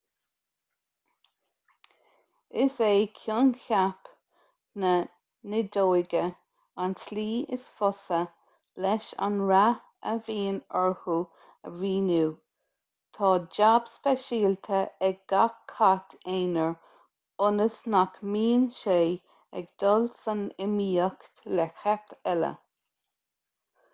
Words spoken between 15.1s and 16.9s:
ag gach cat aonair